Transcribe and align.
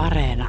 Areena. 0.00 0.48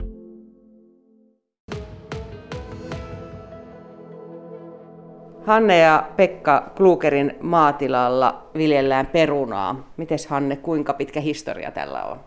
Hanne 5.46 5.80
ja 5.80 6.10
Pekka 6.16 6.72
Klukerin 6.78 7.36
maatilalla 7.40 8.50
viljellään 8.58 9.08
perunaa. 9.08 9.92
Mites 9.98 10.28
Hanne, 10.28 10.56
kuinka 10.56 10.94
pitkä 10.94 11.20
historia 11.20 11.72
tällä 11.72 12.04
on? 12.04 12.20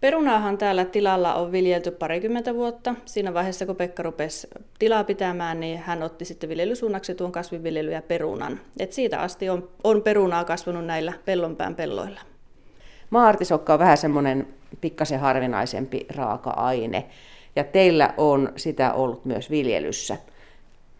Perunaahan 0.00 0.58
täällä 0.58 0.84
tilalla 0.84 1.34
on 1.34 1.52
viljelty 1.52 1.90
parikymmentä 1.90 2.54
vuotta. 2.54 2.94
Siinä 3.04 3.34
vaiheessa, 3.34 3.66
kun 3.66 3.76
Pekka 3.76 4.02
rupesi 4.02 4.48
tilaa 4.78 5.04
pitämään, 5.04 5.60
niin 5.60 5.78
hän 5.78 6.02
otti 6.02 6.24
sitten 6.24 6.48
viljelysuunnaksi 6.48 7.14
tuon 7.14 7.32
kasvinviljely 7.32 7.92
ja 7.92 8.02
perunan. 8.02 8.60
Et 8.78 8.92
siitä 8.92 9.20
asti 9.20 9.50
on, 9.50 9.68
on 9.84 10.02
perunaa 10.02 10.44
kasvanut 10.44 10.86
näillä 10.86 11.12
pellonpään 11.24 11.74
pelloilla. 11.74 12.20
Maartisokka 13.14 13.72
on 13.72 13.78
vähän 13.78 13.96
semmoinen 13.96 14.48
pikkasen 14.80 15.20
harvinaisempi 15.20 16.06
raaka-aine, 16.16 17.04
ja 17.56 17.64
teillä 17.64 18.14
on 18.16 18.52
sitä 18.56 18.92
ollut 18.92 19.24
myös 19.24 19.50
viljelyssä. 19.50 20.16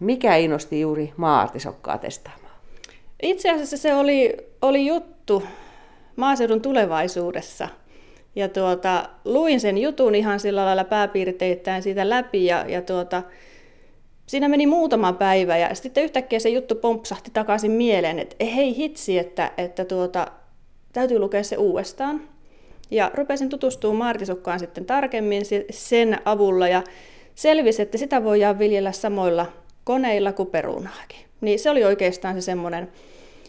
Mikä 0.01 0.37
innosti 0.37 0.81
juuri 0.81 1.13
maartisokkaa 1.17 1.99
testaamaan? 1.99 2.55
Itse 3.23 3.51
asiassa 3.51 3.77
se 3.77 3.95
oli, 3.95 4.37
oli 4.63 4.87
juttu 4.87 5.43
maaseudun 6.17 6.61
tulevaisuudessa. 6.61 7.69
Ja 8.37 8.49
tuota, 8.49 9.09
luin 9.25 9.61
sen 9.61 9.79
jutun 9.79 10.15
ihan 10.15 10.41
sillä 10.41 10.65
lailla 10.65 10.85
pääpiirteittäin 10.85 11.83
siitä 11.83 12.11
läpi 12.11 12.47
ja, 12.47 12.65
ja 12.69 12.83
tuota, 12.83 13.23
siinä 14.27 14.49
meni 14.49 14.67
muutama 14.67 15.13
päivä 15.13 15.57
ja 15.57 15.75
sitten 15.75 16.05
yhtäkkiä 16.05 16.39
se 16.39 16.49
juttu 16.49 16.75
pompsahti 16.75 17.31
takaisin 17.33 17.71
mieleen, 17.71 18.19
että 18.19 18.45
hei 18.45 18.77
hitsi, 18.77 19.19
että, 19.19 19.53
että 19.57 19.85
tuota, 19.85 20.27
täytyy 20.95 21.19
lukea 21.19 21.43
se 21.43 21.57
uudestaan. 21.57 22.21
Ja 22.91 23.11
rupesin 23.15 23.49
tutustumaan 23.49 23.99
maartisokkaan 23.99 24.59
sitten 24.59 24.85
tarkemmin 24.85 25.43
sen 25.71 26.19
avulla 26.25 26.69
ja 26.69 26.83
selvisi, 27.35 27.83
että 27.83 27.99
sitä 27.99 28.25
voidaan 28.25 28.59
viljellä 28.59 28.93
samoilla 28.93 29.47
koneilla 29.85 30.33
kuin 30.33 30.49
perunaakin. 30.49 31.19
Niin 31.41 31.59
se 31.59 31.71
oli 31.71 31.85
oikeastaan 31.85 32.35
se 32.35 32.41
semmoinen 32.41 32.89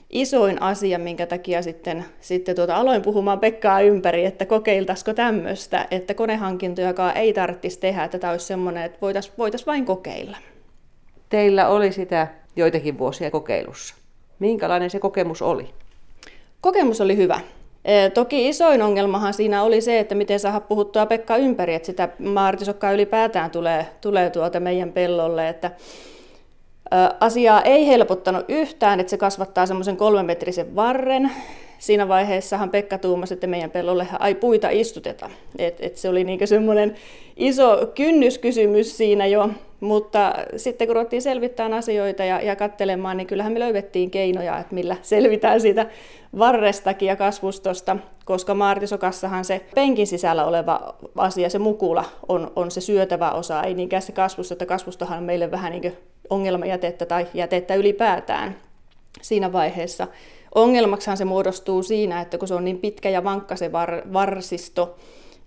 isoin 0.10 0.62
asia, 0.62 1.00
minkä 1.00 1.26
takia 1.26 1.62
sitten, 1.62 2.06
sitten 2.20 2.56
tuota, 2.56 2.76
aloin 2.76 3.02
puhumaan 3.02 3.40
Pekkaa 3.40 3.82
ympäri, 3.82 4.26
että 4.26 4.46
kokeiltaisiko 4.46 5.14
tämmöistä, 5.14 5.88
että 5.92 6.14
konehankintojakaan 6.14 7.18
ei 7.18 7.34
tarvitsisi 7.34 7.80
tehdä, 7.80 8.04
että 8.04 8.20
tämä 8.20 8.32
olisi 8.32 8.46
semmoinen, 8.46 8.84
että 8.84 8.98
voitaisiin 9.02 9.36
voitais 9.38 9.68
vain 9.68 9.86
kokeilla. 9.86 10.38
Teillä 11.30 11.68
oli 11.68 11.92
sitä 11.92 12.28
joitakin 12.56 12.98
vuosia 12.98 13.32
kokeilussa. 13.32 13.96
Minkälainen 14.40 14.90
se 14.90 15.00
kokemus 15.00 15.42
oli? 15.42 15.70
Kokemus 16.66 17.02
oli 17.02 17.18
hyvä. 17.18 17.40
Toki 18.14 18.50
isoin 18.50 18.82
ongelmahan 18.82 19.34
siinä 19.34 19.64
oli 19.64 19.82
se, 19.82 20.00
että 20.00 20.16
miten 20.16 20.40
saada 20.40 20.60
puhuttua 20.60 21.06
Pekka 21.06 21.38
ympäri, 21.38 21.74
että 21.74 21.86
sitä 21.86 22.10
maartisokkaa 22.20 22.92
ylipäätään 22.92 23.52
tulee, 23.52 23.86
tulee 24.02 24.30
tuolta 24.30 24.60
meidän 24.60 24.92
pellolle. 24.92 25.50
Että 25.50 25.72
Asiaa 27.20 27.62
ei 27.62 27.88
helpottanut 27.88 28.46
yhtään, 28.48 29.00
että 29.00 29.10
se 29.10 29.18
kasvattaa 29.18 29.66
semmoisen 29.66 29.98
kolmemetrisen 29.98 30.76
varren. 30.76 31.32
Siinä 31.78 32.08
vaiheessahan 32.08 32.70
Pekka 32.70 32.98
tuumasi, 32.98 33.34
että 33.34 33.48
meidän 33.48 33.72
pellolle 33.72 34.08
ai 34.20 34.36
puita 34.36 34.70
istuteta. 34.70 35.30
Et, 35.58 35.78
et 35.80 35.98
se 35.98 36.10
oli 36.10 36.24
niinku 36.24 36.48
semmoinen 36.48 36.96
iso 37.38 37.92
kynnyskysymys 37.96 38.98
siinä 38.98 39.26
jo, 39.26 39.50
mutta 39.80 40.34
sitten 40.58 40.88
kun 40.88 40.96
ruvettiin 40.96 41.22
selvittämään 41.22 41.74
asioita 41.74 42.24
ja, 42.24 42.42
ja 42.42 42.56
kattelemaan, 42.56 43.18
niin 43.18 43.28
kyllähän 43.28 43.54
me 43.54 43.60
löydettiin 43.60 44.12
keinoja, 44.12 44.60
että 44.60 44.76
millä 44.76 44.96
selvitään 45.02 45.62
siitä 45.62 45.86
varrestakin 46.40 47.08
ja 47.08 47.16
kasvustosta, 47.16 47.98
koska 48.26 48.54
maartisokassahan 48.54 49.46
se 49.46 49.62
penkin 49.76 50.08
sisällä 50.08 50.46
oleva 50.46 50.96
asia, 51.18 51.50
se 51.50 51.60
mukula, 51.60 52.06
on, 52.30 52.52
on 52.56 52.72
se 52.72 52.82
syötävä 52.82 53.32
osa, 53.32 53.64
ei 53.64 53.74
niinkään 53.74 54.02
se 54.02 54.12
kasvusto, 54.12 54.54
että 54.54 54.66
kasvustohan 54.66 55.18
on 55.18 55.24
meille 55.24 55.52
vähän 55.52 55.72
niin 55.72 55.98
ongelmajätettä 56.30 57.06
tai 57.06 57.28
jätettä 57.34 57.76
ylipäätään 57.76 58.56
siinä 59.22 59.54
vaiheessa. 59.54 60.08
Ongelmaksahan 60.56 61.18
se 61.18 61.26
muodostuu 61.26 61.84
siinä, 61.84 62.22
että 62.22 62.38
kun 62.38 62.48
se 62.48 62.54
on 62.54 62.66
niin 62.66 62.80
pitkä 62.80 63.10
ja 63.10 63.24
vankka 63.24 63.56
se 63.56 63.72
var, 63.72 64.02
varsisto, 64.14 64.96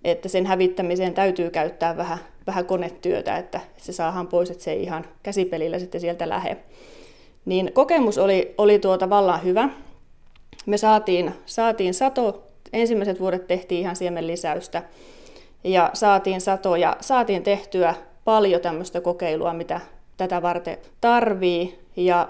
että 0.04 0.28
sen 0.28 0.46
hävittämiseen 0.46 1.14
täytyy 1.14 1.50
käyttää 1.50 1.96
vähän, 1.96 2.18
vähän 2.48 2.66
konetyötä, 2.66 3.36
että 3.36 3.60
se 3.76 3.92
saadaan 3.92 4.26
pois, 4.26 4.50
että 4.50 4.64
se 4.64 4.72
ei 4.72 4.82
ihan 4.82 5.04
käsipelillä 5.22 5.78
sitten 5.78 6.00
sieltä 6.00 6.28
lähde. 6.28 6.56
Niin 7.44 7.72
kokemus 7.72 8.18
oli, 8.18 8.54
oli 8.58 8.78
tuota 8.78 9.10
vallan 9.10 9.44
hyvä. 9.44 9.68
Me 10.66 10.76
saatiin, 10.76 11.34
saatiin 11.46 11.94
sato, 11.94 12.46
ensimmäiset 12.72 13.20
vuodet 13.20 13.46
tehtiin 13.46 13.80
ihan 13.80 13.96
siemen 13.96 14.26
lisäystä 14.26 14.82
ja 15.64 15.90
saatiin 15.92 16.40
sato 16.40 16.76
ja 16.76 16.96
saatiin 17.00 17.42
tehtyä 17.42 17.94
paljon 18.24 18.60
tämmöistä 18.60 19.00
kokeilua, 19.00 19.52
mitä 19.52 19.80
tätä 20.16 20.42
varten 20.42 20.78
tarvii 21.00 21.78
ja 21.96 22.28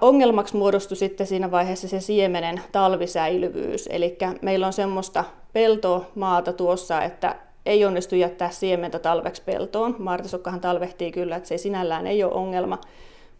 Ongelmaksi 0.00 0.56
muodostui 0.56 0.96
sitten 0.96 1.26
siinä 1.26 1.50
vaiheessa 1.50 1.88
se 1.88 2.00
siemenen 2.00 2.60
talvisäilyvyys. 2.72 3.88
Eli 3.92 4.18
meillä 4.42 4.66
on 4.66 4.72
semmoista 4.72 5.24
peltomaata 5.52 6.52
tuossa, 6.52 7.02
että 7.02 7.36
ei 7.66 7.84
onnistu 7.84 8.14
jättää 8.14 8.50
siementä 8.50 8.98
talveksi 8.98 9.42
peltoon. 9.42 9.96
Martasokkahan 9.98 10.60
talvehtii 10.60 11.12
kyllä, 11.12 11.36
että 11.36 11.48
se 11.48 11.58
sinällään 11.58 12.06
ei 12.06 12.24
ole 12.24 12.32
ongelma. 12.32 12.78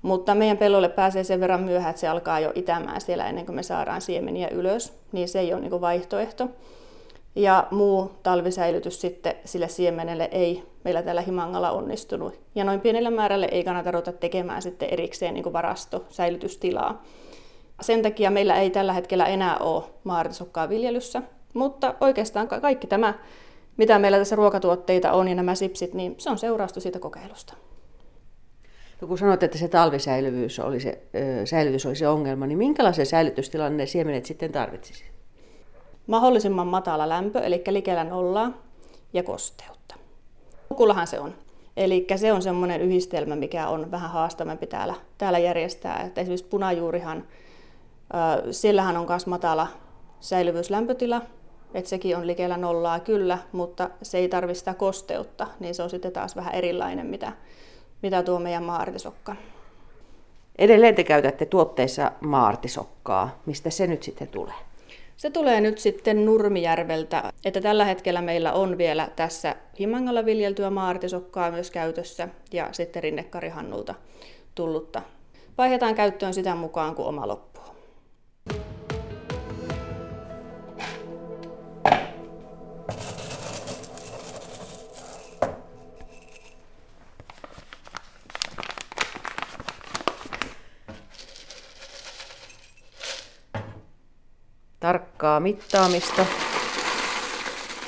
Mutta 0.03 0.35
meidän 0.35 0.59
pellolle 0.59 0.89
pääsee 0.89 1.25
sen 1.25 1.41
verran 1.41 1.63
myöhään, 1.63 1.91
että 1.91 2.01
se 2.01 2.09
alkaa 2.09 2.41
jo 2.41 2.53
itämään 2.55 3.01
siellä 3.01 3.29
ennen 3.29 3.47
kuin 3.47 3.57
me 3.57 3.63
saadaan 3.63 4.01
siemeniä 4.01 4.49
ylös. 4.49 4.93
Niin 5.13 5.29
se 5.29 5.41
ei 5.41 5.53
ole 5.53 5.61
niin 5.61 5.81
vaihtoehto. 5.81 6.49
Ja 7.37 7.67
muu 7.71 8.11
talvisäilytys 8.23 9.01
sitten 9.01 9.35
sille 9.45 9.69
siemenelle 9.69 10.29
ei 10.33 10.63
meillä 10.85 11.03
täällä 11.03 11.21
Himangalla 11.21 11.71
onnistunut. 11.71 12.41
Ja 12.55 12.65
noin 12.65 12.81
pienellä 12.81 13.11
määrälle 13.11 13.49
ei 13.51 13.65
kannata 13.65 13.91
ruveta 13.91 14.13
tekemään 14.13 14.63
sitten 14.63 14.89
erikseen 14.91 15.35
niin 15.35 15.53
varasto 15.53 16.05
säilytystilaa. 16.09 17.03
Sen 17.81 18.03
takia 18.03 18.31
meillä 18.31 18.57
ei 18.57 18.71
tällä 18.71 18.93
hetkellä 18.93 19.27
enää 19.27 19.57
ole 19.59 19.85
maaritasokkaa 20.05 20.69
viljelyssä, 20.69 21.23
mutta 21.55 21.95
oikeastaan 22.01 22.49
kaikki 22.49 22.87
tämä, 22.87 23.15
mitä 23.77 23.99
meillä 23.99 24.19
tässä 24.19 24.37
ruokatuotteita 24.37 25.13
on 25.13 25.29
ja 25.29 25.35
nämä 25.35 25.55
sipsit, 25.55 25.95
niin 25.95 26.15
se 26.19 26.31
on 26.31 26.39
seurausta 26.39 26.81
siitä 26.81 26.99
kokeilusta. 26.99 27.55
No 29.01 29.09
kun 29.09 29.19
sanoit, 29.19 29.43
että 29.43 29.59
se 29.59 29.69
talvisäilyvyys 29.69 30.61
oli 30.61 30.81
se, 30.81 31.03
säilytys 31.45 31.87
oli 31.87 31.97
se 31.97 32.09
ongelma, 32.09 32.47
niin 32.47 32.59
minkälaisen 32.59 33.07
säilytystilan 33.07 33.77
ne 33.77 33.87
siemenet 33.87 34.27
sitten 34.27 34.53
tarvitsisi? 34.53 35.05
Mahdollisimman 36.07 36.67
matala 36.67 37.09
lämpö, 37.09 37.41
eli 37.41 37.63
likellä 37.69 38.05
nollaa, 38.05 38.53
ja 39.13 39.23
kosteutta. 39.23 39.95
Kukulahan 40.69 41.07
se 41.07 41.21
on. 41.21 41.35
Eli 41.77 42.07
se 42.17 42.33
on 42.33 42.43
semmoinen 42.43 42.81
yhdistelmä, 42.81 43.37
mikä 43.37 43.69
on 43.69 43.91
vähän 43.91 44.11
haastavampi 44.11 44.67
täällä, 44.67 44.95
täällä 45.19 45.39
järjestää. 45.39 46.03
Että 46.03 46.21
esimerkiksi 46.21 46.47
punajuurihan, 46.47 47.25
sillähän 48.51 48.97
on 48.97 49.07
myös 49.09 49.27
matala 49.27 49.69
säilyvyyslämpötila, 50.21 51.23
että 51.77 51.89
sekin 51.89 52.17
on 52.17 52.27
likellä 52.27 52.57
nollaa 52.57 53.01
kyllä, 53.01 53.39
mutta 53.53 53.91
se 54.03 54.19
ei 54.19 54.29
tarvitse 54.29 54.59
sitä 54.59 54.75
kosteutta, 54.75 55.47
niin 55.61 55.75
se 55.75 55.83
on 55.83 55.91
sitten 55.91 56.13
taas 56.13 56.37
vähän 56.37 56.55
erilainen, 56.55 57.07
mitä, 57.07 57.33
mitä 58.03 58.23
tuo 58.23 58.39
meidän 58.39 58.63
maartisokka. 58.63 59.37
Edelleen 60.59 60.95
te 60.95 61.05
käytätte 61.05 61.47
tuotteissa 61.47 62.13
maartisokkaa. 62.21 63.41
Mistä 63.47 63.71
se 63.71 63.87
nyt 63.87 64.03
sitten 64.03 64.29
tulee? 64.29 64.55
Se 65.17 65.31
tulee 65.31 65.61
nyt 65.61 65.79
sitten 65.79 66.25
Nurmijärveltä, 66.25 67.33
että 67.45 67.61
tällä 67.61 67.85
hetkellä 67.85 68.23
meillä 68.23 68.53
on 68.53 68.79
vielä 68.79 69.09
tässä 69.17 69.57
Himangalla 69.81 70.25
viljeltyä 70.25 70.71
maartisokkaa 70.71 71.51
myös 71.51 71.71
käytössä 71.71 72.29
ja 72.53 72.69
sitten 72.73 73.03
rinnekarihannulta 73.03 73.95
tullutta. 74.55 75.03
Vaihdetaan 75.59 75.95
käyttöön 75.95 76.35
sitä 76.35 76.55
mukaan, 76.55 76.95
kun 76.95 77.07
oma 77.07 77.29
loppuu. 77.29 77.56
Tarkkaa 95.27 95.41
mittaamista. 95.41 96.27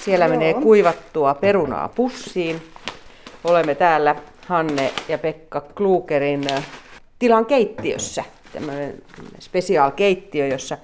Siellä 0.05 0.25
Joo. 0.25 0.35
menee 0.35 0.55
kuivattua 0.55 1.35
perunaa 1.35 1.89
pussiin. 1.89 2.63
Olemme 3.45 3.75
täällä 3.75 4.17
Hanne 4.47 4.93
ja 5.09 5.19
Pekka 5.19 5.61
Klukerin 5.61 6.53
äh, 6.53 6.67
tilan 7.19 7.47
keittiössä. 7.47 8.25
Tämmöinen 8.53 9.03
special 9.39 9.91
keittiö, 9.91 10.47
jossa 10.47 10.79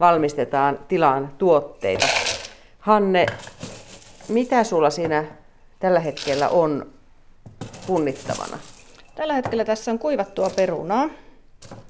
valmistetaan 0.00 0.78
tilan 0.88 1.32
tuotteita. 1.38 2.06
Hanne, 2.78 3.26
mitä 4.28 4.64
sulla 4.64 4.90
siinä 4.90 5.24
tällä 5.78 6.00
hetkellä 6.00 6.48
on 6.48 6.86
punnittavana? 7.86 8.58
Tällä 9.14 9.34
hetkellä 9.34 9.64
tässä 9.64 9.90
on 9.90 9.98
kuivattua 9.98 10.50
perunaa. 10.50 11.08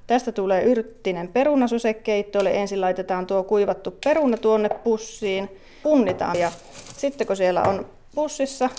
Tästä 0.09 0.33
tulee 0.33 0.63
yrttinen 0.63 1.29
perunasusekeitto, 1.29 2.39
eli 2.39 2.57
ensin 2.57 2.81
laitetaan 2.81 3.27
tuo 3.27 3.43
kuivattu 3.43 3.95
peruna 4.05 4.37
tuonne 4.37 4.69
pussiin, 4.69 5.49
punnitaan 5.83 6.39
ja 6.39 6.51
sitten 6.97 7.27
kun 7.27 7.37
siellä 7.37 7.63
on 7.63 7.87
pussissa 8.15 8.71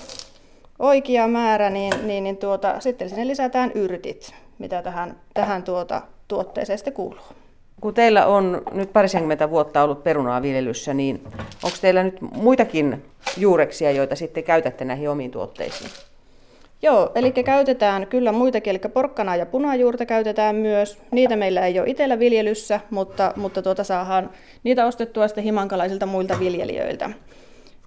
oikea 0.79 1.27
määrä, 1.27 1.69
niin, 1.69 1.93
niin, 2.07 2.23
niin 2.23 2.37
tuota, 2.37 2.79
sitten 2.79 3.09
sinne 3.09 3.27
lisätään 3.27 3.71
yrtit, 3.75 4.33
mitä 4.59 4.81
tähän, 4.81 5.19
tähän 5.33 5.63
tuota, 5.63 6.01
tuotteeseen 6.27 6.77
sitten 6.77 6.93
kuuluu. 6.93 7.25
Kun 7.81 7.93
teillä 7.93 8.25
on 8.25 8.61
nyt 8.71 8.93
parisenkymmentä 8.93 9.49
vuotta 9.49 9.83
ollut 9.83 10.03
perunaa 10.03 10.41
viljelyssä, 10.41 10.93
niin 10.93 11.23
onko 11.63 11.77
teillä 11.81 12.03
nyt 12.03 12.21
muitakin 12.21 13.05
juureksia, 13.37 13.91
joita 13.91 14.15
sitten 14.15 14.43
käytätte 14.43 14.85
näihin 14.85 15.09
omiin 15.09 15.31
tuotteisiin? 15.31 15.89
Joo, 16.81 17.11
eli 17.15 17.31
käytetään 17.31 18.07
kyllä 18.07 18.31
muitakin, 18.31 18.71
eli 18.71 18.79
porkkanaa 18.93 19.35
ja 19.35 19.45
punajuurta 19.45 20.05
käytetään 20.05 20.55
myös. 20.55 20.97
Niitä 21.11 21.35
meillä 21.35 21.65
ei 21.65 21.79
ole 21.79 21.89
itsellä 21.89 22.19
viljelyssä, 22.19 22.79
mutta, 22.89 23.33
mutta 23.35 23.61
tuota 23.61 23.83
saadaan 23.83 24.29
niitä 24.63 24.85
ostettua 24.85 25.27
sitten 25.27 25.43
himankalaisilta 25.43 26.05
muilta 26.05 26.39
viljelijöiltä. 26.39 27.09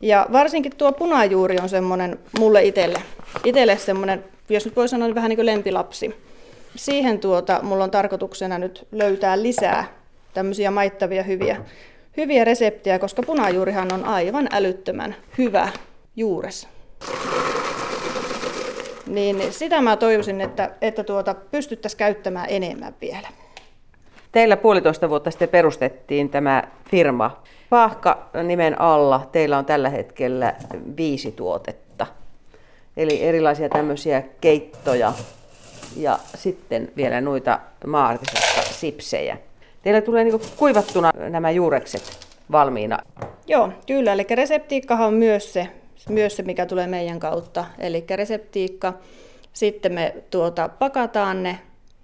Ja 0.00 0.26
varsinkin 0.32 0.76
tuo 0.76 0.92
punajuuri 0.92 1.56
on 1.62 1.68
semmoinen 1.68 2.18
mulle 2.38 2.64
itselle, 2.64 2.98
itselle 3.44 3.78
semmoinen, 3.78 4.24
jos 4.48 4.64
nyt 4.64 4.76
voi 4.76 4.88
sanoa, 4.88 5.08
niin 5.08 5.14
vähän 5.14 5.28
niin 5.28 5.36
kuin 5.36 5.46
lempilapsi. 5.46 6.14
Siihen 6.76 7.18
tuota, 7.18 7.60
mulla 7.62 7.84
on 7.84 7.90
tarkoituksena 7.90 8.58
nyt 8.58 8.86
löytää 8.92 9.42
lisää 9.42 9.84
tämmöisiä 10.34 10.70
maittavia 10.70 11.22
hyviä, 11.22 11.56
hyviä 12.16 12.44
reseptejä, 12.44 12.98
koska 12.98 13.22
punajuurihan 13.22 13.94
on 13.94 14.04
aivan 14.04 14.48
älyttömän 14.52 15.16
hyvä 15.38 15.68
juures. 16.16 16.68
Niin 19.06 19.52
sitä 19.52 19.80
mä 19.80 19.96
toivoisin, 19.96 20.40
että, 20.40 20.70
että 20.80 21.04
tuota, 21.04 21.34
pystyttäisiin 21.34 21.98
käyttämään 21.98 22.46
enemmän 22.48 22.94
vielä. 23.00 23.28
Teillä 24.32 24.56
puolitoista 24.56 25.08
vuotta 25.08 25.30
sitten 25.30 25.48
perustettiin 25.48 26.30
tämä 26.30 26.62
firma. 26.90 27.42
Pahka 27.70 28.28
nimen 28.42 28.80
alla 28.80 29.28
teillä 29.32 29.58
on 29.58 29.64
tällä 29.64 29.88
hetkellä 29.88 30.54
viisi 30.96 31.32
tuotetta. 31.32 32.06
Eli 32.96 33.22
erilaisia 33.22 33.68
tämmöisiä 33.68 34.22
keittoja 34.40 35.12
ja 35.96 36.18
sitten 36.34 36.92
vielä 36.96 37.20
noita 37.20 37.60
maartisesta 37.86 38.62
sipsejä. 38.62 39.38
Teillä 39.82 40.00
tulee 40.00 40.24
niin 40.24 40.40
kuivattuna 40.56 41.10
nämä 41.28 41.50
juurekset 41.50 42.18
valmiina. 42.52 42.98
Joo, 43.46 43.72
kyllä. 43.86 44.12
Eli 44.12 44.26
reseptiikkahan 44.30 45.06
on 45.06 45.14
myös 45.14 45.52
se, 45.52 45.68
myös 46.08 46.36
se, 46.36 46.42
mikä 46.42 46.66
tulee 46.66 46.86
meidän 46.86 47.20
kautta. 47.20 47.64
Eli 47.78 48.04
reseptiikka, 48.10 48.92
sitten 49.52 49.92
me 49.92 50.14
tuota, 50.30 50.68
pakataan 50.68 51.42
ne 51.42 51.58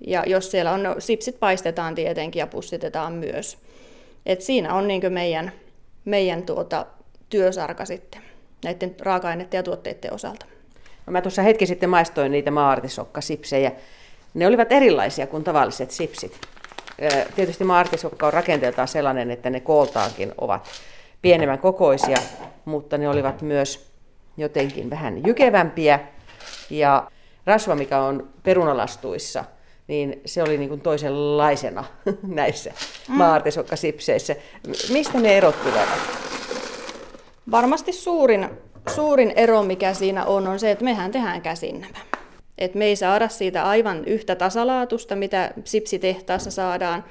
ja 0.07 0.23
jos 0.27 0.51
siellä 0.51 0.73
on, 0.73 0.83
no, 0.83 0.95
sipsit 0.99 1.41
paistetaan 1.41 1.95
tietenkin 1.95 2.41
ja 2.41 2.47
pussitetaan 2.47 3.13
myös. 3.13 3.59
Et 4.27 4.41
siinä 4.41 4.75
on 4.75 4.89
niin 4.89 5.13
meidän, 5.13 5.53
meidän 6.05 6.43
tuota, 6.43 6.87
työsarka 7.31 7.85
sitten 7.85 8.23
näiden 8.65 8.95
raaka-aineiden 9.01 9.59
ja 9.59 9.63
tuotteiden 9.63 10.13
osalta. 10.13 10.47
No 11.07 11.13
mä 11.13 11.21
tuossa 11.21 11.43
hetki 11.43 11.67
sitten 11.67 11.91
maistoin 11.91 12.33
niitä 12.33 12.51
maartisokkasipsejä. 12.51 13.73
Ne 14.35 14.47
olivat 14.47 14.73
erilaisia 14.73 15.27
kuin 15.27 15.45
tavalliset 15.45 15.91
sipsit. 15.91 16.41
Tietysti 17.37 17.65
maartisokka 17.65 18.27
on 18.27 18.33
rakenteeltaan 18.33 18.89
sellainen, 18.89 19.31
että 19.31 19.51
ne 19.51 19.61
kooltaankin 19.61 20.33
ovat 20.39 20.69
pienemmän 21.23 21.59
kokoisia, 21.59 22.17
mutta 22.65 22.99
ne 22.99 23.09
olivat 23.09 23.43
myös 23.43 23.88
jotenkin 24.39 24.91
vähän 24.91 25.27
jykevämpiä. 25.27 26.01
Ja 26.71 27.11
rasva, 27.47 27.75
mikä 27.75 28.01
on 28.01 28.29
perunalastuissa, 28.43 29.45
niin 29.89 30.21
se 30.27 30.43
oli 30.43 30.59
niin 30.59 30.69
kuin 30.69 30.81
toisenlaisena 30.81 31.85
näissä 32.23 32.71
mm. 32.71 33.15
maartisokkasipseissä. 33.15 34.37
Mistä 34.93 35.21
ne 35.21 35.37
erot 35.37 35.63
tulevat? 35.63 35.99
Varmasti 37.51 37.93
suurin, 37.93 38.49
suurin 38.95 39.33
ero, 39.37 39.63
mikä 39.63 39.95
siinä 39.95 40.25
on, 40.25 40.47
on 40.47 40.59
se, 40.59 40.71
että 40.71 40.85
mehän 40.85 41.11
tehdään 41.11 41.43
käsin 41.43 41.81
nämä. 41.81 41.99
Et 42.59 42.75
me 42.75 42.85
ei 42.85 42.97
saada 42.97 43.29
siitä 43.29 43.65
aivan 43.65 44.05
yhtä 44.05 44.35
tasalaatusta, 44.35 45.17
mitä 45.17 45.53
sipsitehtaassa 45.65 46.51
saadaan, 46.51 47.05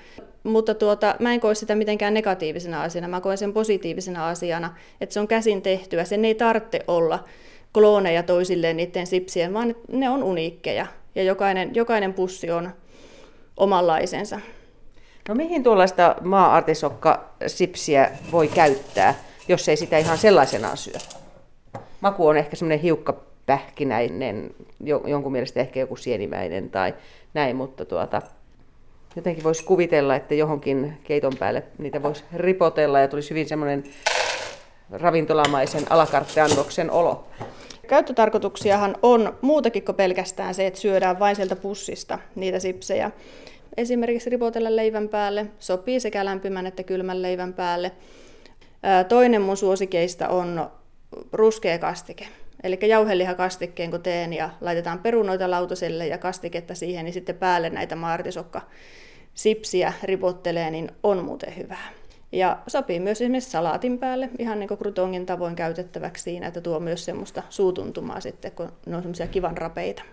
mutta 0.47 0.73
tuota, 0.73 1.15
mä 1.19 1.33
en 1.33 1.39
koe 1.39 1.55
sitä 1.55 1.75
mitenkään 1.75 2.13
negatiivisena 2.13 2.83
asiana, 2.83 3.07
mä 3.07 3.21
koen 3.21 3.37
sen 3.37 3.53
positiivisena 3.53 4.29
asiana, 4.29 4.75
että 5.01 5.13
se 5.13 5.19
on 5.19 5.27
käsin 5.27 5.61
tehtyä, 5.61 6.03
sen 6.03 6.25
ei 6.25 6.35
tarvitse 6.35 6.79
olla 6.87 7.23
klooneja 7.73 8.23
toisilleen 8.23 8.77
niiden 8.77 9.07
sipsien, 9.07 9.53
vaan 9.53 9.75
ne 9.87 10.09
on 10.09 10.23
uniikkeja 10.23 10.87
ja 11.15 11.23
jokainen, 11.23 11.75
jokainen 11.75 12.13
pussi 12.13 12.51
on 12.51 12.69
omanlaisensa. 13.57 14.39
No 15.29 15.35
mihin 15.35 15.63
tuollaista 15.63 16.15
maa-artisokka-sipsiä 16.21 18.11
voi 18.31 18.47
käyttää, 18.47 19.15
jos 19.47 19.69
ei 19.69 19.77
sitä 19.77 19.97
ihan 19.97 20.17
sellaisenaan 20.17 20.77
syö? 20.77 20.97
Maku 22.01 22.27
on 22.27 22.37
ehkä 22.37 22.55
semmoinen 22.55 22.79
hiukka 22.79 23.13
pähkinäinen, 23.45 24.51
jonkun 25.05 25.31
mielestä 25.31 25.59
ehkä 25.59 25.79
joku 25.79 25.95
sienimäinen 25.95 26.69
tai 26.69 26.93
näin, 27.33 27.55
mutta 27.55 27.85
tuota, 27.85 28.21
jotenkin 29.17 29.43
voisi 29.43 29.63
kuvitella, 29.63 30.15
että 30.15 30.35
johonkin 30.35 30.97
keiton 31.03 31.33
päälle 31.39 31.63
niitä 31.77 32.03
voisi 32.03 32.23
ripotella 32.33 32.99
ja 32.99 33.07
tulisi 33.07 33.29
hyvin 33.29 33.47
semmoinen 33.47 33.83
ravintolamaisen 34.91 35.91
alakartteannoksen 35.91 36.91
olo. 36.91 37.27
Käyttötarkoituksiahan 37.87 38.95
on 39.01 39.37
muutakin 39.41 39.85
kuin 39.85 39.95
pelkästään 39.95 40.53
se, 40.53 40.67
että 40.67 40.79
syödään 40.79 41.19
vain 41.19 41.35
sieltä 41.35 41.55
pussista 41.55 42.19
niitä 42.35 42.59
sipsejä. 42.59 43.11
Esimerkiksi 43.77 44.29
ripotella 44.29 44.75
leivän 44.75 45.09
päälle, 45.09 45.45
sopii 45.59 45.99
sekä 45.99 46.25
lämpimän 46.25 46.65
että 46.67 46.83
kylmän 46.83 47.21
leivän 47.21 47.53
päälle. 47.53 47.91
Toinen 49.07 49.41
mun 49.41 49.57
suosikeista 49.57 50.27
on 50.27 50.69
ruskea 51.33 51.79
kastike. 51.79 52.27
Eli 52.63 52.79
jauhelihakastikkeen 52.81 53.91
kun 53.91 54.01
teen 54.01 54.33
ja 54.33 54.49
laitetaan 54.61 54.99
perunoita 54.99 55.51
lautaselle 55.51 56.07
ja 56.07 56.17
kastiketta 56.17 56.75
siihen, 56.75 57.05
niin 57.05 57.13
sitten 57.13 57.35
päälle 57.35 57.69
näitä 57.69 57.95
maartisokka 57.95 58.61
sipsiä 59.37 59.93
ripottelee, 60.03 60.71
niin 60.71 60.91
on 61.03 61.25
muuten 61.25 61.57
hyvää. 61.57 61.89
Ja 62.31 62.57
sopii 62.67 62.99
myös 62.99 63.21
esimerkiksi 63.21 63.49
salaatin 63.49 63.99
päälle, 63.99 64.29
ihan 64.39 64.59
niin 64.59 64.67
kuin 64.67 64.77
krutongin 64.77 65.25
tavoin 65.25 65.55
käytettäväksi 65.55 66.23
siinä, 66.23 66.47
että 66.47 66.61
tuo 66.61 66.79
myös 66.79 67.05
semmoista 67.05 67.43
suutuntumaa 67.49 68.19
sitten, 68.19 68.51
kun 68.51 68.71
ne 68.85 68.95
on 68.95 69.01
semmoisia 69.01 69.27
kivan 69.27 69.57
rapeita. 69.57 70.03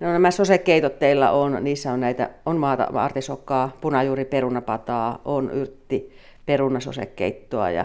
No 0.00 0.12
nämä 0.12 0.30
sosekeitot 0.30 0.98
teillä 0.98 1.30
on, 1.30 1.58
niissä 1.60 1.92
on 1.92 2.00
näitä, 2.00 2.30
on 2.46 2.56
maata 2.56 2.84
artisokkaa, 2.84 3.76
punajuuri 3.80 4.24
perunapataa, 4.24 5.20
on 5.24 5.50
yrtti 5.50 6.12
perunasosekeittoa 6.46 7.70
ja, 7.70 7.84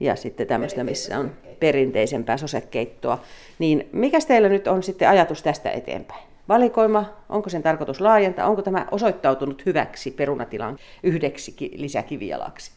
ja 0.00 0.16
sitten 0.16 0.46
tämmöistä, 0.46 0.84
missä 0.84 1.18
on 1.18 1.30
perinteisempää 1.60 2.36
sosekeittoa. 2.36 3.18
Niin 3.58 3.88
mikä 3.92 4.18
teillä 4.28 4.48
nyt 4.48 4.66
on 4.66 4.82
sitten 4.82 5.08
ajatus 5.08 5.42
tästä 5.42 5.70
eteenpäin? 5.70 6.33
Valikoima, 6.48 7.04
onko 7.28 7.50
sen 7.50 7.62
tarkoitus 7.62 8.00
laajentaa, 8.00 8.48
onko 8.48 8.62
tämä 8.62 8.86
osoittautunut 8.90 9.66
hyväksi 9.66 10.10
perunatilan 10.10 10.78
yhdeksi 11.02 11.72
lisäkivijalaksi? 11.74 12.72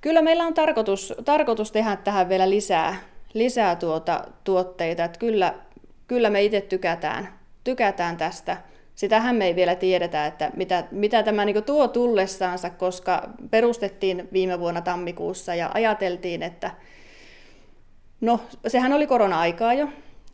Kyllä 0.00 0.22
meillä 0.22 0.44
on 0.44 0.54
tarkoitus, 0.54 1.14
tarkoitus 1.24 1.72
tehdä 1.72 1.96
tähän 1.96 2.28
vielä 2.28 2.50
lisää, 2.50 2.96
lisää 3.34 3.76
tuota, 3.76 4.24
tuotteita. 4.44 5.04
Että 5.04 5.18
kyllä, 5.18 5.54
kyllä 6.06 6.30
me 6.30 6.42
itse 6.42 6.60
tykätään, 6.60 7.28
tykätään 7.64 8.16
tästä. 8.16 8.56
Sitähän 8.94 9.36
me 9.36 9.46
ei 9.46 9.56
vielä 9.56 9.74
tiedetä, 9.74 10.26
että 10.26 10.50
mitä, 10.56 10.84
mitä 10.90 11.22
tämä 11.22 11.44
niin 11.44 11.64
tuo 11.64 11.88
tullessaansa, 11.88 12.70
koska 12.70 13.22
perustettiin 13.50 14.28
viime 14.32 14.60
vuonna 14.60 14.80
tammikuussa 14.80 15.54
ja 15.54 15.70
ajateltiin, 15.74 16.42
että 16.42 16.70
no 18.20 18.40
sehän 18.66 18.92
oli 18.92 19.06
korona-aikaa 19.06 19.74
jo, 19.74 19.88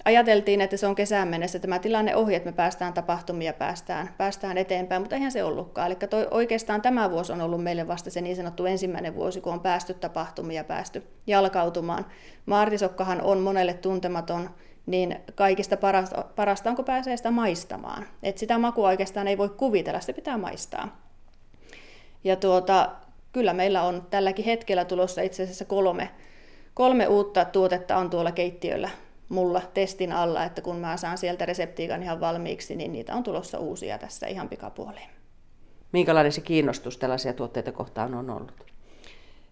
ajateltiin, 0.06 0.60
että 0.60 0.76
se 0.76 0.86
on 0.86 0.94
kesään 0.94 1.28
mennessä 1.28 1.58
tämä 1.58 1.78
tilanne 1.78 2.16
ohi, 2.16 2.34
että 2.34 2.50
me 2.50 2.56
päästään 2.56 2.92
tapahtumia, 2.92 3.52
päästään, 3.52 4.14
päästään 4.18 4.58
eteenpäin, 4.58 5.02
mutta 5.02 5.14
eihän 5.14 5.32
se 5.32 5.44
ollutkaan. 5.44 5.86
Eli 5.86 5.96
toi, 6.10 6.28
oikeastaan 6.30 6.82
tämä 6.82 7.10
vuosi 7.10 7.32
on 7.32 7.40
ollut 7.40 7.62
meille 7.62 7.88
vasta 7.88 8.10
se 8.10 8.20
niin 8.20 8.36
sanottu 8.36 8.66
ensimmäinen 8.66 9.14
vuosi, 9.14 9.40
kun 9.40 9.52
on 9.52 9.60
päästy 9.60 9.94
tapahtumia, 9.94 10.64
päästy 10.64 11.06
jalkautumaan. 11.26 12.06
Maartisokkahan 12.46 13.22
on 13.22 13.38
monelle 13.40 13.74
tuntematon, 13.74 14.50
niin 14.86 15.16
kaikista 15.34 15.76
parasta, 15.76 16.24
parasta 16.36 16.70
on, 16.70 16.76
kun 16.76 16.84
pääsee 16.84 17.16
sitä 17.16 17.30
maistamaan. 17.30 18.06
Et 18.22 18.38
sitä 18.38 18.58
makua 18.58 18.88
oikeastaan 18.88 19.28
ei 19.28 19.38
voi 19.38 19.48
kuvitella, 19.48 20.00
se 20.00 20.12
pitää 20.12 20.38
maistaa. 20.38 21.00
Ja 22.24 22.36
tuota, 22.36 22.90
kyllä 23.32 23.52
meillä 23.52 23.82
on 23.82 24.06
tälläkin 24.10 24.44
hetkellä 24.44 24.84
tulossa 24.84 25.22
itse 25.22 25.42
asiassa 25.42 25.64
kolme, 25.64 26.10
kolme 26.74 27.06
uutta 27.06 27.44
tuotetta 27.44 27.96
on 27.96 28.10
tuolla 28.10 28.32
keittiöllä 28.32 28.90
mulla 29.28 29.62
testin 29.74 30.12
alla, 30.12 30.44
että 30.44 30.62
kun 30.62 30.76
mä 30.76 30.96
saan 30.96 31.18
sieltä 31.18 31.46
reseptiikan 31.46 32.02
ihan 32.02 32.20
valmiiksi, 32.20 32.76
niin 32.76 32.92
niitä 32.92 33.14
on 33.14 33.22
tulossa 33.22 33.58
uusia 33.58 33.98
tässä 33.98 34.26
ihan 34.26 34.48
pikapuoliin. 34.48 35.08
Minkälainen 35.92 36.32
se 36.32 36.40
kiinnostus 36.40 36.96
tällaisia 36.96 37.32
tuotteita 37.32 37.72
kohtaan 37.72 38.14
on 38.14 38.30
ollut? 38.30 38.66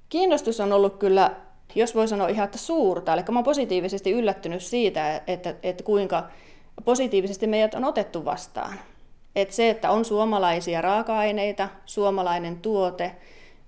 Kiinnostus 0.09 0.61
on 0.61 0.73
ollut 0.73 0.97
kyllä, 0.97 1.31
jos 1.75 1.95
voi 1.95 2.09
sanoa 2.09 2.29
ihan 2.29 2.45
että 2.45 2.59
suurta, 2.59 3.13
eli 3.13 3.23
mä 3.31 3.39
oon 3.39 3.45
positiivisesti 3.45 4.11
yllättynyt 4.11 4.63
siitä, 4.63 5.23
että, 5.27 5.55
että 5.63 5.85
kuinka 5.85 6.29
positiivisesti 6.85 7.47
meidät 7.47 7.75
on 7.75 7.85
otettu 7.85 8.25
vastaan. 8.25 8.75
Että 9.37 9.55
se, 9.55 9.71
että 9.71 9.91
on 9.91 10.05
suomalaisia 10.05 10.81
raaka-aineita, 10.81 11.69
suomalainen 11.85 12.61
tuote 12.61 13.17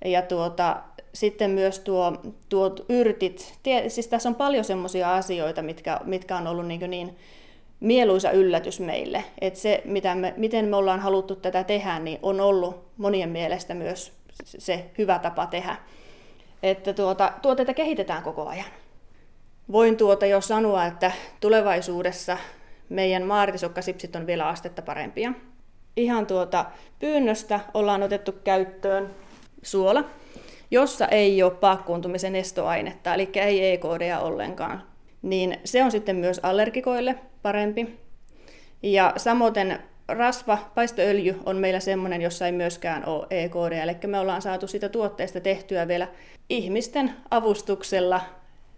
ja 0.04 0.22
tuota, 0.22 0.82
sitten 1.16 1.50
myös 1.50 1.78
tuo, 1.78 2.12
tuo 2.48 2.76
yrtit. 2.88 3.58
Tie, 3.62 3.88
siis 3.88 4.08
tässä 4.08 4.28
on 4.28 4.34
paljon 4.34 4.64
semmoisia 4.64 5.14
asioita, 5.14 5.62
mitkä, 5.62 6.00
mitkä 6.04 6.36
on 6.36 6.46
ollut 6.46 6.66
niin, 6.66 6.90
niin 6.90 7.16
mieluisa 7.80 8.30
yllätys 8.30 8.80
meille. 8.80 9.24
Että 9.40 9.60
se, 9.60 9.82
mitä 9.84 10.14
me, 10.14 10.34
miten 10.36 10.64
me 10.64 10.76
ollaan 10.76 11.00
haluttu 11.00 11.36
tätä 11.36 11.64
tehdä, 11.64 11.98
niin 11.98 12.18
on 12.22 12.40
ollut 12.40 12.84
monien 12.96 13.28
mielestä 13.28 13.74
myös 13.74 14.12
se 14.44 14.90
hyvä 14.98 15.18
tapa 15.18 15.46
tehdä. 15.46 15.76
Että 16.62 16.92
tuota, 16.92 17.32
tuotteita 17.42 17.74
kehitetään 17.74 18.22
koko 18.22 18.48
ajan. 18.48 18.70
Voin 19.72 19.96
tuota 19.96 20.26
jo 20.26 20.40
sanoa, 20.40 20.86
että 20.86 21.12
tulevaisuudessa 21.40 22.38
meidän 22.88 23.22
maartisokkasipsit 23.22 24.16
on 24.16 24.26
vielä 24.26 24.48
astetta 24.48 24.82
parempia. 24.82 25.32
Ihan 25.96 26.26
tuota 26.26 26.64
pyynnöstä 26.98 27.60
ollaan 27.74 28.02
otettu 28.02 28.32
käyttöön 28.44 29.10
suola, 29.62 30.04
jossa 30.70 31.08
ei 31.08 31.42
ole 31.42 31.50
paakkuuntumisen 31.52 32.36
estoainetta, 32.36 33.14
eli 33.14 33.30
ei 33.34 33.72
EKD 33.72 34.16
ollenkaan. 34.20 34.82
Niin 35.22 35.58
se 35.64 35.82
on 35.82 35.90
sitten 35.90 36.16
myös 36.16 36.40
allergikoille 36.42 37.14
parempi. 37.42 37.98
Ja 38.82 39.12
samoin 39.16 39.78
rasva, 40.08 40.58
paistoöljy 40.74 41.40
on 41.46 41.56
meillä 41.56 41.80
semmoinen, 41.80 42.22
jossa 42.22 42.46
ei 42.46 42.52
myöskään 42.52 43.06
ole 43.06 43.26
EKD, 43.30 43.72
eli 43.72 43.96
me 44.06 44.18
ollaan 44.18 44.42
saatu 44.42 44.66
sitä 44.66 44.88
tuotteesta 44.88 45.40
tehtyä 45.40 45.88
vielä 45.88 46.08
ihmisten 46.48 47.12
avustuksella 47.30 48.20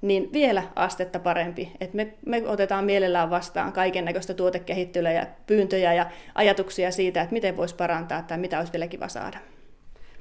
niin 0.00 0.33
vielä 0.33 0.62
astetta 0.76 1.18
parempi. 1.18 1.73
Et 1.80 1.95
me, 1.95 2.14
me 2.26 2.42
otetaan 2.49 2.85
mielellään 2.85 3.30
vastaan 3.30 3.73
kaiken 3.73 4.04
näköistä 4.04 4.35
tuotekehittelyä 4.35 5.12
ja 5.12 5.26
pyyntöjä 5.47 5.95
ja 5.95 6.07
ajatuksia 6.35 6.90
siitä, 6.90 7.23
että 7.23 7.33
miten 7.33 7.57
voisi 7.57 7.75
parantaa 7.75 8.23
tai 8.23 8.38
mitä 8.38 8.59
olisi 8.59 8.73
vielä 8.73 8.87
kiva 8.87 9.09
saada. 9.09 9.38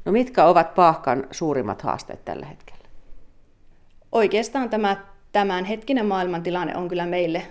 No 0.08 0.14
mitkä 0.14 0.46
ovat 0.46 0.74
Paahkan 0.74 1.28
suurimmat 1.32 1.82
haasteet 1.82 2.26
tällä 2.26 2.46
hetkellä? 2.46 2.84
Oikeastaan 4.12 4.70
tämä 4.70 4.98
tämänhetkinen 5.32 6.06
maailmantilanne 6.06 6.76
on 6.76 6.88
kyllä 6.88 7.06
meille 7.06 7.44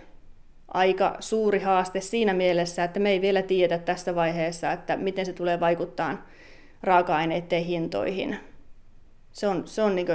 aika 0.69 1.17
suuri 1.21 1.59
haaste 1.61 2.01
siinä 2.01 2.35
mielessä, 2.35 2.85
että 2.85 3.01
me 3.01 3.11
ei 3.11 3.21
vielä 3.21 3.43
tiedä 3.43 3.79
tässä 3.79 4.15
vaiheessa, 4.15 4.73
että 4.73 4.97
miten 4.97 5.27
se 5.27 5.33
tulee 5.33 5.61
vaikuttaa 5.61 6.27
raaka-aineiden 6.83 7.65
hintoihin. 7.65 8.37
Se 9.33 9.49
on, 9.49 9.63
se 9.67 9.83
on 9.83 9.95
niin 9.95 10.07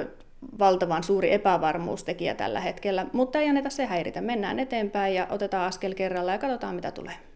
valtavan 0.60 1.04
suuri 1.04 1.34
epävarmuustekijä 1.34 2.36
tällä 2.36 2.60
hetkellä, 2.60 3.06
mutta 3.14 3.40
ei 3.40 3.50
anneta 3.50 3.70
se 3.70 3.86
häiritä. 3.86 4.22
Mennään 4.22 4.60
eteenpäin 4.60 5.16
ja 5.16 5.28
otetaan 5.30 5.68
askel 5.68 5.94
kerralla 5.94 6.32
ja 6.32 6.38
katsotaan 6.38 6.76
mitä 6.76 6.92
tulee. 6.92 7.31